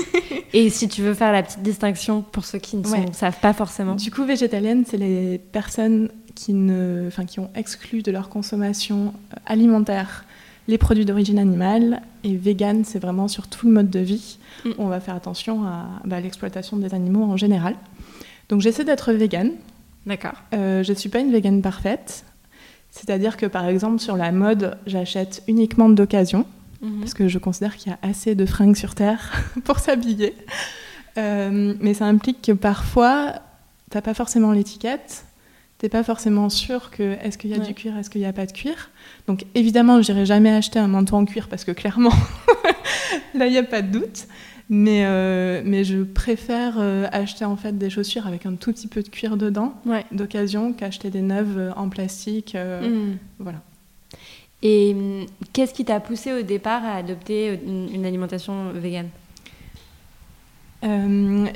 [0.53, 3.95] et si tu veux faire la petite distinction pour ceux qui ne savent pas forcément.
[3.95, 9.15] Du coup, végétalienne, c'est les personnes qui, ne, qui ont exclu de leur consommation
[9.47, 10.25] alimentaire
[10.69, 14.39] les produits d'origine animale et vegan, c'est vraiment sur tout le mode de vie.
[14.65, 14.71] Mm.
[14.79, 17.77] On va faire attention à bah, l'exploitation des animaux en général.
[18.49, 19.53] Donc j'essaie d'être vegan.
[20.07, 20.35] D'accord.
[20.55, 22.25] Euh, je ne suis pas une vegan parfaite.
[22.91, 26.47] C'est-à-dire que par exemple sur la mode, j'achète uniquement d'occasion.
[26.81, 27.01] Mhm.
[27.01, 29.33] Parce que je considère qu'il y a assez de fringues sur Terre
[29.65, 30.35] pour s'habiller.
[31.19, 33.35] Euh, mais ça implique que parfois,
[33.91, 35.25] tu n'as pas forcément l'étiquette
[35.83, 38.33] t'es pas forcément sûr que est-ce qu'il y a du cuir, est-ce qu'il n'y a
[38.33, 38.91] pas de cuir.
[39.27, 42.13] Donc évidemment, je n'irai jamais acheter un manteau en cuir parce que clairement,
[43.35, 44.29] là, il n'y a pas de doute.
[44.71, 48.87] Mais, euh, mais je préfère euh, acheter en fait des chaussures avec un tout petit
[48.87, 49.75] peu de cuir dedans,
[50.13, 52.55] d'occasion, qu'acheter des neuves euh, en plastique.
[52.55, 53.17] Mm.
[53.41, 53.61] Voilà.
[54.63, 59.09] Et hum, qu'est-ce qui t'a poussé au départ à adopter une, alimentation végane?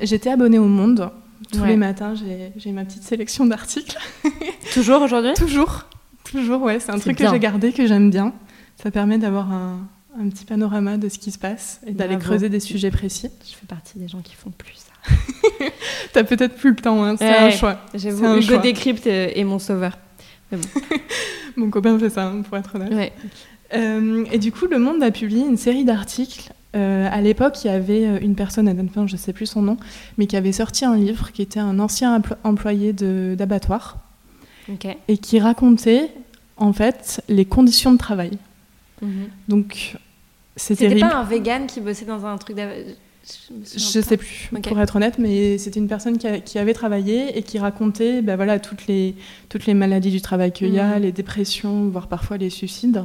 [0.02, 1.12] J'étais abonnée au Monde.
[1.52, 2.14] Tous les matins,
[2.56, 3.98] j'ai ma petite sélection d'articles.
[4.74, 5.34] Toujours aujourd'hui?
[5.34, 5.84] Toujours.
[6.24, 6.80] Toujours, ouais.
[6.80, 8.32] C'est un truc que j'ai gardé, que j'aime bien.
[8.82, 9.86] Ça permet d'avoir un,
[10.20, 13.28] un, petit panorama de ce qui se passe et d'aller creuser des sujets précis.
[13.48, 15.14] Je fais partie des gens qui font plus ça.
[16.12, 17.16] T'as peut-être plus le temps, hein.
[17.16, 17.78] c'est un choix.
[17.94, 19.96] J'avoue, Hugo Décrypte est mon sauveur.
[20.52, 20.58] Bon.
[21.56, 22.92] mon copain fait ça, hein, pour être honnête.
[22.92, 23.12] Ouais.
[23.74, 27.68] Euh, et du coup, Le Monde a publié une série d'articles euh, à l'époque, il
[27.68, 29.76] y avait euh, une personne, je ne sais plus son nom,
[30.18, 33.98] mais qui avait sorti un livre qui était un ancien employé d'abattoir
[35.08, 36.10] et qui racontait
[36.56, 38.38] en fait les conditions de travail.
[39.02, 39.28] Mhm.
[39.48, 39.96] Donc
[40.56, 42.94] c'était pas un vegan qui bossait dans un truc d'abattoir
[43.76, 47.42] je, ne sais plus, pour être honnête, mais c'était une personne qui, avait travaillé et
[47.42, 49.16] qui racontait ben voilà, toutes, les,
[49.48, 51.02] toutes les maladies du travail qu'il y a, mhm.
[51.02, 53.02] les dépressions, voire parfois les suicides.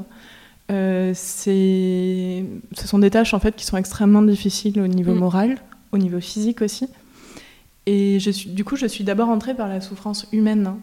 [0.72, 5.20] Euh, ce sont des tâches en fait qui sont extrêmement difficiles au niveau mm.
[5.20, 5.58] moral,
[5.92, 6.88] au niveau physique aussi.
[7.86, 10.68] Et je suis, du coup, je suis d'abord entrée par la souffrance humaine.
[10.68, 10.78] Hein.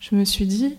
[0.00, 0.76] Je me suis dit,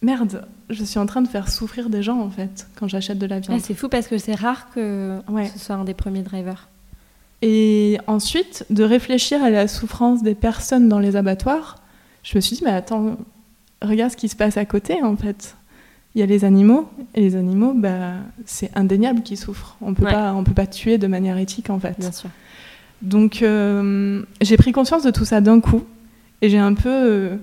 [0.00, 3.26] merde, je suis en train de faire souffrir des gens en fait quand j'achète de
[3.26, 3.58] la viande.
[3.60, 5.20] Ah, c'est fou parce que c'est rare que
[5.52, 6.68] ce soit un des premiers drivers.
[7.42, 11.82] Et ensuite, de réfléchir à la souffrance des personnes dans les abattoirs,
[12.22, 13.16] je me suis dit, mais attends,
[13.82, 15.56] regarde ce qui se passe à côté en fait
[16.14, 19.76] il y a les animaux, et les animaux, bah, c'est indéniable qu'ils souffrent.
[19.80, 21.98] On pas, on peut pas tuer de manière éthique, en fait.
[21.98, 22.28] Bien sûr.
[23.00, 25.84] Donc, euh, j'ai pris conscience de tout ça d'un coup,
[26.42, 27.36] et j'ai un peu, euh,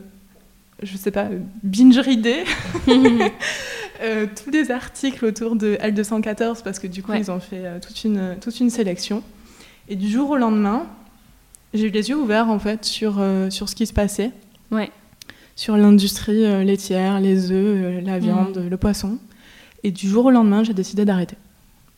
[0.83, 1.29] je sais pas,
[1.63, 2.43] binge-ridé
[4.03, 8.03] euh, tous les articles autour de L214, parce que du coup, ils ont fait toute,
[8.03, 9.23] une, toute une sélection.
[9.87, 10.85] Et du jour au lendemain,
[11.73, 14.31] j'ai eu les yeux ouverts, en fait, sur, sur ce qui se passait.
[14.69, 14.91] Ouais
[15.59, 18.21] sur l'industrie euh, laitière, les œufs, euh, la mm.
[18.21, 19.17] viande, le poisson.
[19.83, 21.35] Et du jour au lendemain, j'ai décidé d'arrêter.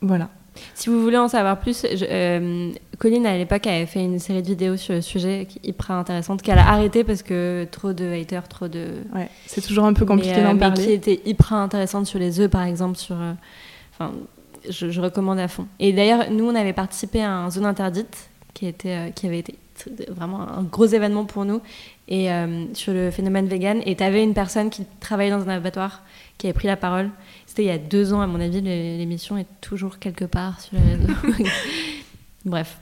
[0.01, 0.29] Voilà.
[0.73, 4.47] Si vous voulez en savoir plus, euh, Colline à l'époque avait fait une série de
[4.47, 8.67] vidéos sur le sujet hyper intéressante qu'elle a arrêté parce que trop de haters, trop
[8.67, 8.87] de.
[9.13, 10.81] Ouais, c'est toujours un peu compliqué d'en parler.
[10.81, 13.15] Mais qui était hyper intéressante sur les œufs par exemple, sur.
[13.93, 14.11] Enfin,
[14.67, 15.67] je, je, recommande à fond.
[15.79, 19.55] Et d'ailleurs, nous on avait participé à un zone interdite qui était, qui avait été
[20.09, 21.61] vraiment un gros événement pour nous
[22.07, 23.81] et euh, sur le phénomène vegan.
[23.85, 26.03] Et tu avais une personne qui travaillait dans un abattoir
[26.37, 27.09] qui avait pris la parole.
[27.45, 30.77] C'était il y a deux ans, à mon avis, l'émission est toujours quelque part sur
[30.77, 31.49] les réseaux.
[32.45, 32.77] Bref.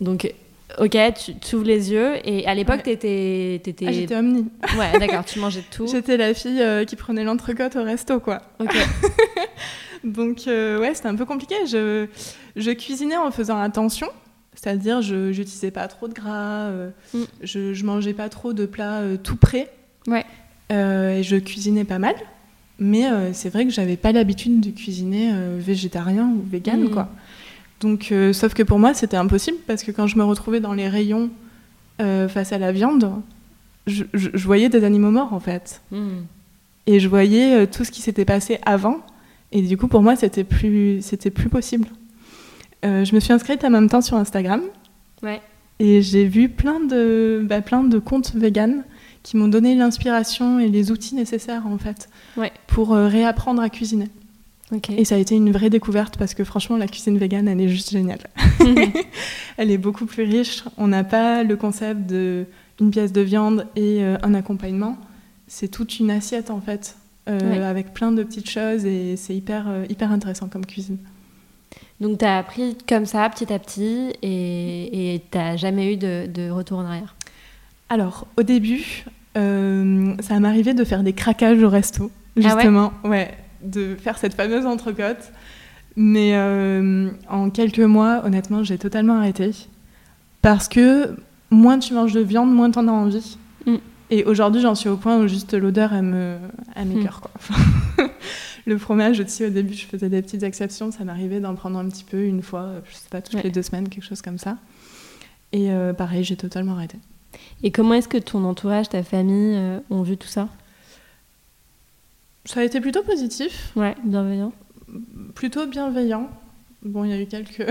[0.00, 0.32] Donc,
[0.78, 0.96] ok,
[1.40, 2.14] tu, ouvres les yeux.
[2.24, 3.60] Et à l'époque, tu étais.
[3.86, 4.46] Ah, j'étais omni.
[4.78, 5.86] Ouais, d'accord, tu mangeais tout.
[5.86, 8.42] J'étais la fille euh, qui prenait l'entrecôte au resto, quoi.
[8.60, 8.74] Ok.
[10.04, 11.54] Donc, euh, ouais, c'était un peu compliqué.
[11.66, 12.06] Je,
[12.54, 14.08] je cuisinais en faisant attention.
[14.56, 17.22] C'est-à-dire, je n'utilisais pas trop de gras, euh, mm.
[17.42, 19.70] je, ne mangeais pas trop de plats euh, tout prêts.
[20.08, 20.24] Ouais.
[20.72, 22.14] Euh, et je cuisinais pas mal.
[22.78, 26.90] Mais c'est vrai que j'avais pas l'habitude de cuisiner végétarien ou vegan, mm.
[26.90, 27.08] quoi.
[27.80, 30.86] Donc, sauf que pour moi, c'était impossible parce que quand je me retrouvais dans les
[30.86, 31.30] rayons
[31.98, 33.10] face à la viande,
[33.86, 35.80] je, voyais des animaux morts, en fait.
[35.90, 36.08] Mm.
[36.86, 39.00] Et je voyais tout ce qui s'était passé avant.
[39.52, 41.88] Et du coup, pour moi, c'était plus, c'était plus possible.
[42.86, 44.62] Euh, je me suis inscrite en même temps sur Instagram.
[45.22, 45.40] Ouais.
[45.78, 48.84] Et j'ai vu plein de, bah, plein de comptes vegan
[49.22, 52.52] qui m'ont donné l'inspiration et les outils nécessaires en fait ouais.
[52.66, 54.08] pour euh, réapprendre à cuisiner.
[54.72, 55.00] Okay.
[55.00, 57.68] Et ça a été une vraie découverte parce que franchement la cuisine vegan elle est
[57.68, 58.20] juste géniale.
[59.56, 60.64] elle est beaucoup plus riche.
[60.76, 62.46] On n'a pas le concept de
[62.80, 64.96] une pièce de viande et euh, un accompagnement.
[65.48, 66.96] C'est toute une assiette en fait
[67.28, 70.98] avec plein de petites choses et c'est hyper hyper intéressant comme cuisine.
[72.00, 76.50] Donc, tu as appris comme ça, petit à petit, et tu n'as jamais eu de,
[76.50, 77.14] retour en arrière
[77.88, 79.04] Alors, au début,
[79.36, 82.92] euh, ça arrivé de faire des craquages au resto, ah justement.
[83.04, 85.32] ouais, de faire cette fameuse entrecôte.
[85.96, 89.52] Mais euh, en quelques mois, honnêtement, j'ai totalement arrêté.
[90.42, 91.16] Parce que
[91.50, 93.38] moins tu manges de viande, moins tu en as envie.
[93.64, 93.76] Mm.
[94.10, 96.36] Et aujourd'hui, j'en suis au point où juste l'odeur, elle me,
[96.74, 97.54] elle m'écœure, mm.
[97.54, 97.56] quoi.
[98.66, 100.90] le fromage aussi, au début, je faisais des petites exceptions.
[100.90, 103.62] Ça m'arrivait d'en prendre un petit peu une fois, je sais pas, toutes les deux
[103.62, 104.58] semaines, quelque chose comme ça.
[105.52, 106.98] Et euh, pareil, j'ai totalement arrêté.
[107.62, 110.48] Et comment est-ce que ton entourage, ta famille euh, ont vu tout ça?
[112.44, 113.72] Ça a été plutôt positif.
[113.76, 114.52] Ouais, bienveillant.
[115.34, 116.28] Plutôt bienveillant.
[116.82, 117.66] Bon, il y a eu quelques,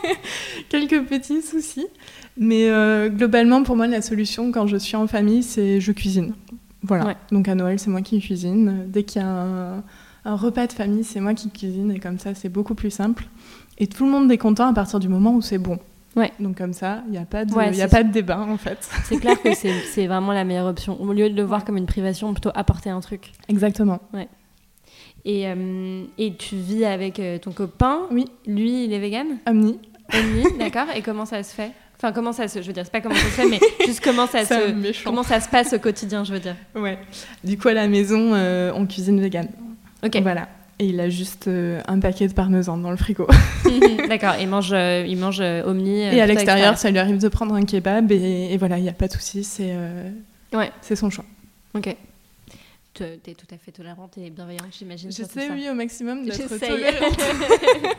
[0.68, 1.86] quelques petits soucis.
[2.36, 6.34] Mais euh, globalement, pour moi, la solution quand je suis en famille, c'est je cuisine.
[6.82, 7.16] Voilà.
[7.30, 8.84] Donc à Noël, c'est moi qui cuisine.
[8.88, 9.82] Dès qu'il y a un,
[10.24, 11.90] un repas de famille, c'est moi qui cuisine.
[11.90, 13.24] Et comme ça, c'est beaucoup plus simple.
[13.78, 15.78] Et tout le monde est content à partir du moment où c'est bon.
[16.16, 16.32] Ouais.
[16.38, 18.88] Donc comme ça, il n'y a, pas de, a pas de débat en fait.
[19.04, 21.00] C'est clair que c'est vraiment la meilleure option.
[21.00, 23.32] Au lieu de le voir comme une privation, plutôt apporter un truc.
[23.48, 23.98] Exactement.
[24.12, 24.28] Ouais.
[25.24, 28.02] Et, euh, et tu vis avec euh, ton copain?
[28.10, 28.26] Oui.
[28.46, 29.26] Lui, il est vegan?
[29.48, 29.78] Omni.
[30.12, 30.86] Omni, d'accord.
[30.94, 31.72] Et comment ça se fait?
[31.96, 32.60] Enfin, comment ça se...
[32.60, 35.04] Je veux dire, c'est pas comment ça se fait, mais juste comment ça, se...
[35.04, 36.56] comment ça se passe au quotidien, je veux dire.
[36.74, 36.98] Ouais.
[37.42, 39.48] Du coup, à la maison, euh, on cuisine vegan.
[40.04, 40.20] Ok.
[40.22, 40.48] Voilà.
[40.80, 43.28] Et il a juste euh, un paquet de parmesan dans le frigo.
[44.08, 46.00] D'accord, il mange, euh, il mange euh, Omni.
[46.00, 48.92] et à l'extérieur, ça lui arrive de prendre un kebab et, voilà, il n'y a
[48.92, 49.74] pas de souci, c'est
[50.52, 50.72] ouais.
[50.80, 51.24] c'est son choix.
[51.74, 51.94] Ok.
[52.92, 55.10] Tu es tout à fait tolérante et bienveillante, j'imagine.
[55.10, 57.20] J'essaie, oui, au maximum d'être tolérante.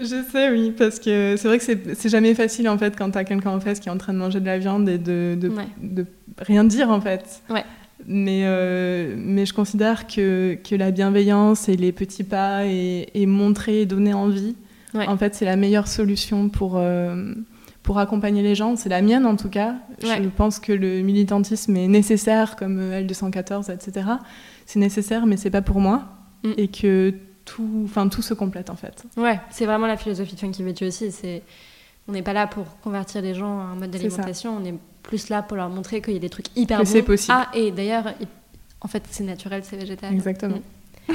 [0.00, 3.18] Je sais, oui, parce que c'est vrai que c'est jamais facile en fait quand tu
[3.18, 5.36] as quelqu'un en face qui est en train de manger de la viande et de,
[5.40, 6.06] de, de
[6.38, 7.42] rien dire en fait.
[7.50, 7.64] Ouais.
[8.10, 13.82] Mais, euh, mais je considère que, que, la bienveillance et les petits pas et, montrer
[13.82, 14.56] et donner envie,
[14.94, 17.34] en fait, c'est la meilleure solution pour, euh,
[17.82, 18.76] pour accompagner les gens.
[18.76, 19.76] C'est la mienne en tout cas.
[20.00, 24.08] Je pense que le militantisme est nécessaire, comme L214, etc.
[24.64, 26.04] C'est nécessaire, mais c'est pas pour moi.
[26.44, 26.52] Mm.
[26.56, 27.12] Et que
[27.44, 29.04] tout, tout se complète en fait.
[29.18, 31.12] Ouais, c'est vraiment la philosophie de Funky Veggie aussi.
[31.12, 31.42] C'est
[32.08, 35.28] on n'est pas là pour convertir les gens à un mode d'alimentation, on est plus
[35.28, 36.90] là pour leur montrer qu'il y a des trucs hyper que bons.
[36.90, 37.36] c'est possible.
[37.38, 38.14] Ah, et d'ailleurs,
[38.80, 40.12] en fait, c'est naturel, c'est végétal.
[40.12, 40.56] Exactement.
[40.56, 41.12] Mm.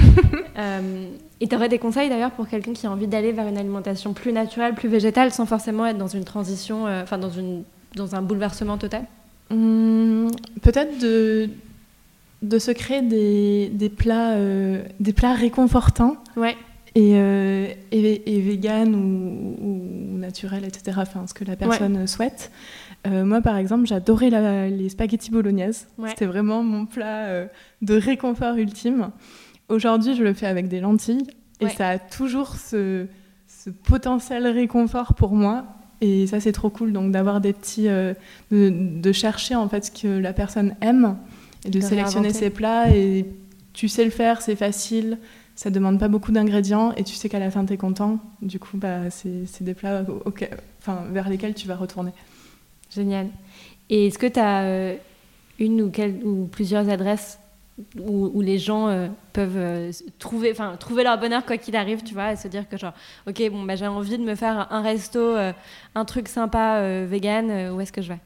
[0.56, 1.08] Euh,
[1.40, 4.12] et tu aurais des conseils d'ailleurs pour quelqu'un qui a envie d'aller vers une alimentation
[4.12, 7.64] plus naturelle, plus végétale, sans forcément être dans une transition, euh, enfin dans, une,
[7.96, 9.02] dans un bouleversement total?
[9.50, 10.30] Hum,
[10.62, 11.50] Peut-être de,
[12.42, 16.16] de se créer des, des plats, euh, des plats réconfortants.
[16.36, 16.56] Ouais.
[16.96, 17.10] Et,
[17.90, 20.98] et, et, vegan ou, ou, naturel, etc.
[21.00, 22.52] Enfin, ce que la personne souhaite.
[23.06, 24.30] Euh, moi, par exemple, j'adorais
[24.70, 25.86] les spaghettis bolognaises.
[26.08, 27.46] C'était vraiment mon plat euh,
[27.82, 29.10] de réconfort ultime.
[29.68, 31.26] Aujourd'hui, je le fais avec des lentilles
[31.60, 33.06] et ça a toujours ce,
[33.84, 35.64] potentiel réconfort pour moi.
[36.00, 36.92] Et ça, c'est trop cool.
[36.92, 37.88] Donc, d'avoir des petits.
[37.88, 38.14] Euh,
[38.50, 41.16] de, chercher en fait ce que la personne aime
[41.64, 42.90] et de, sélectionner ses plats.
[42.94, 43.26] Et
[43.74, 45.18] tu sais le faire, c'est facile.
[45.56, 48.18] Ça demande pas beaucoup d'ingrédients et tu sais qu'à la fin, tu es content.
[48.42, 50.04] Du coup, bah, c'est des plats
[50.80, 52.10] enfin, vers lesquels tu vas retourner.
[52.90, 53.28] Génial.
[53.90, 54.96] Et est-ce que tu as euh,
[55.58, 55.92] une ou,
[56.24, 57.38] ou, plusieurs adresses
[58.00, 62.14] où, les gens euh, peuvent euh, trouver, enfin, trouver leur bonheur quoi qu'il arrive, tu
[62.14, 62.94] vois, et se dire que genre,
[63.26, 65.34] ok, bon, bah, j'ai envie de me faire un resto,
[65.94, 68.20] un truc sympa vegan, où est-ce que je vais?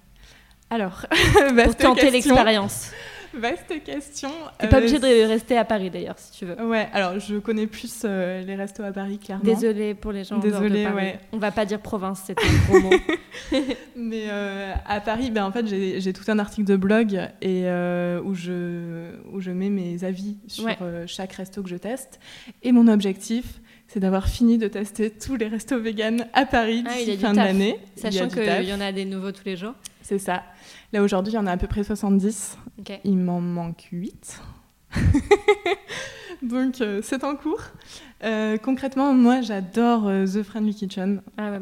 [0.71, 1.07] Alors,
[1.65, 2.91] pour tenter l'expérience.
[3.35, 4.31] Vaste question.
[4.59, 6.61] T'es pas obligé de euh, rester à Paris d'ailleurs, si tu veux.
[6.63, 9.45] Ouais, alors je connais plus euh, les restos à Paris, clairement.
[9.45, 10.97] Désolée pour les gens Désolée, de Paris.
[10.97, 11.21] ouais.
[11.33, 12.91] On va pas dire province, c'est un gros mot.
[13.97, 17.65] Mais euh, à Paris, ben, en fait, j'ai tout un article de blog et,
[18.25, 20.69] où, je, où je mets mes avis sur
[21.07, 22.21] chaque resto que je teste.
[22.63, 26.93] Et mon objectif, c'est d'avoir fini de tester tous les restos véganes à Paris ah,
[26.93, 27.79] d'ici fin de l'année.
[27.97, 29.75] Sachant qu'il y en a des nouveaux tous les jours.
[30.09, 30.43] C'est ça.
[30.95, 32.57] Là, aujourd'hui, il y en a à peu près 70.
[33.05, 34.41] Il m'en manque 8.
[36.43, 37.61] Donc, euh, c'est en cours.
[38.25, 41.21] Euh, concrètement, moi, j'adore euh, The Friendly Kitchen.
[41.37, 41.59] Ah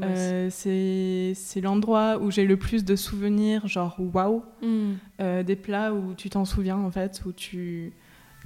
[0.50, 5.42] c'est l'endroit où j'ai le plus de souvenirs, genre waouh, hmm.
[5.44, 7.94] des plats où tu t'en souviens, en fait, où tu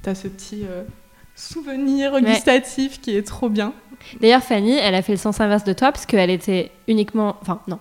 [0.07, 0.63] as ce petit
[1.35, 3.75] souvenir gustatif qui est trop bien.
[4.23, 7.37] D'ailleurs, Fanny, elle a fait le sens inverse de toi, parce qu'elle était uniquement.
[7.43, 7.79] Enfin, non.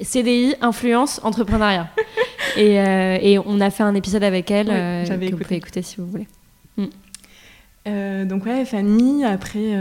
[0.00, 1.88] CDI, influence, entrepreneuriat.
[2.56, 5.98] Euh, et, on a fait un épisode avec elle euh, que vous pouvez écouter si
[5.98, 6.26] vous voulez.
[6.76, 6.84] Mm.
[7.86, 9.76] Euh, donc ouais, Fanny, après,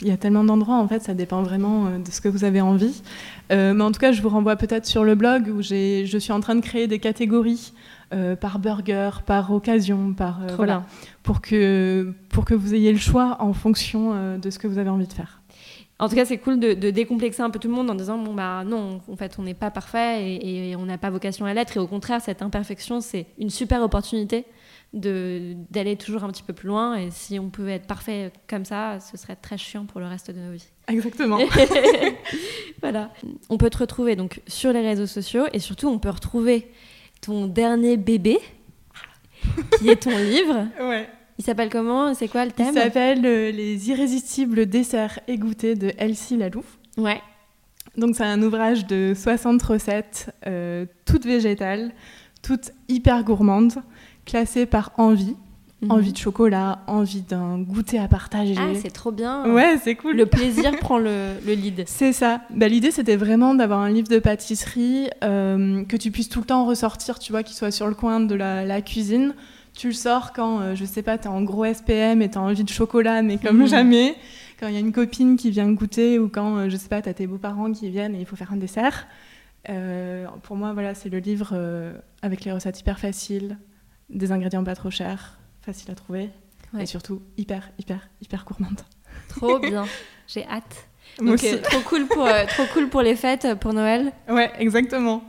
[0.00, 2.62] il y a tellement d'endroits, en fait, ça dépend vraiment de ce que vous avez
[2.62, 3.02] envie.
[3.50, 6.40] mais en tout cas, je vous renvoie peut-être sur le blog où je suis en
[6.40, 7.74] train de créer des catégories
[8.40, 10.84] par burger, par occasion, par voilà,
[11.22, 14.90] pour que, pour que vous ayez le choix en fonction de ce que vous avez
[14.90, 15.42] envie de faire.
[16.00, 18.32] En tout cas, c'est cool de, décomplexer un peu tout le monde en disant bon
[18.32, 21.76] bah non, en fait, on n'est pas parfait et, on n'a pas vocation à l'être.
[21.76, 24.44] Et au contraire, cette imperfection, c'est une super opportunité
[24.92, 26.94] d'aller toujours un petit peu plus loin.
[26.96, 30.30] Et si on pouvait être parfait comme ça, ce serait très chiant pour le reste
[30.30, 30.68] de nos vies.
[30.86, 31.38] Exactement.
[32.80, 33.10] voilà.
[33.50, 36.70] On peut te retrouver donc sur les réseaux sociaux et surtout, on peut retrouver
[37.20, 38.38] ton dernier bébé,
[39.78, 40.68] qui est ton livre.
[40.80, 41.08] Ouais.
[41.38, 42.14] Il s'appelle comment?
[42.14, 42.74] C'est quoi le thème?
[42.74, 46.64] Il s'appelle Les irrésistibles desserts égouttés de Elsie Lalou.
[46.96, 47.20] Ouais.
[47.96, 50.30] Donc c'est un ouvrage de 60 recettes,
[51.04, 51.92] toutes végétales,
[52.42, 53.74] toutes hyper gourmandes,
[54.24, 55.36] classées par envie.
[55.80, 55.92] Mhm.
[55.92, 58.56] Envie de chocolat, envie d'un goûter à partager.
[58.58, 59.48] Ah, c'est trop bien.
[59.48, 60.16] Ouais, c'est cool.
[60.16, 61.84] Le plaisir prend le, le lead.
[61.86, 62.40] C'est ça.
[62.50, 66.46] Bah, L'idée, c'était vraiment d'avoir un livre de pâtisserie euh, que tu puisses tout le
[66.46, 69.34] temps ressortir, tu vois, qui soit sur le coin de la, cuisine.
[69.78, 72.64] Tu le sors quand, euh, je sais pas, t'es en gros SPM et t'as envie
[72.64, 73.66] de chocolat, mais comme mhm.
[73.66, 74.16] jamais.
[74.58, 77.00] Quand il y a une copine qui vient goûter ou quand, euh, je sais pas,
[77.00, 79.06] t'as tes beaux-parents qui viennent et il faut faire un dessert.
[80.42, 81.56] pour moi, voilà, c'est le livre
[82.22, 83.56] avec les recettes hyper faciles,
[84.10, 86.30] des ingrédients pas trop chers facile à trouver
[86.78, 88.80] et surtout hyper, hyper, hyper gourmande.
[89.28, 89.86] Trop bien,
[90.26, 90.88] j'ai hâte.
[91.18, 94.12] Donc, euh, trop, cool pour, euh, trop cool pour les fêtes, euh, pour Noël.
[94.28, 95.22] Ouais, exactement.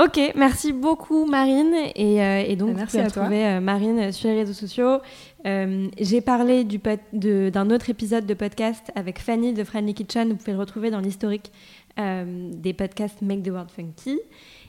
[0.00, 1.74] Ok, merci beaucoup Marine.
[1.94, 4.98] Et, et donc, merci vous pouvez retrouver Marine sur les réseaux sociaux.
[5.44, 6.64] J'ai parlé
[7.12, 10.30] d'un autre épisode de podcast avec Fanny de Friendly Kitchen.
[10.30, 11.52] Vous pouvez le retrouver dans l'historique
[11.96, 14.18] des podcasts Make the World Funky.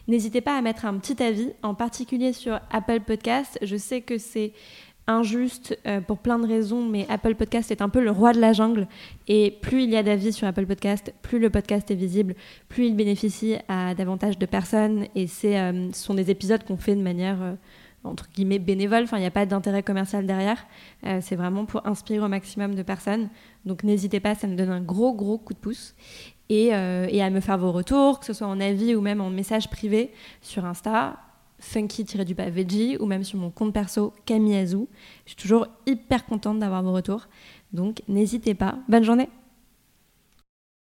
[0.07, 3.57] N'hésitez pas à mettre un petit avis, en particulier sur Apple Podcast.
[3.63, 4.53] Je sais que c'est
[5.08, 8.39] injuste euh, pour plein de raisons, mais Apple Podcast est un peu le roi de
[8.39, 8.88] la jungle.
[9.28, 12.36] Et plus il y a d'avis sur Apple Podcast, plus le podcast est visible,
[12.70, 15.08] plus il bénéficie à davantage de personnes.
[15.15, 17.54] Et euh, ce sont des épisodes qu'on fait de manière euh,
[18.04, 19.04] entre guillemets bénévole.
[19.04, 20.68] Enfin, il n'y a pas d'intérêt commercial derrière.
[21.22, 23.30] c'est vraiment pour inspirer au maximum de personnes.
[23.65, 25.96] Donc n'hésitez pas, ça me donne un gros gros coup de pouce.
[26.52, 29.32] Euh, et, à me faire vos retours, que ce soit en avis ou même en
[29.32, 31.18] message privé sur Insta,
[31.65, 34.88] funky-du-bas veggie, ou même sur mon compte perso Camille Azou.
[35.25, 37.28] Je suis toujours hyper contente d'avoir vos retours.
[37.73, 38.78] Donc n'hésitez pas.
[38.88, 39.30] Bonne journée